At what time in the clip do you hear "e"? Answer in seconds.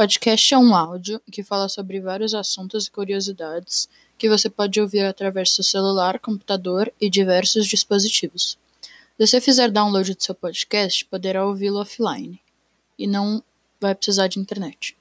2.86-2.90, 6.98-7.10, 12.98-13.06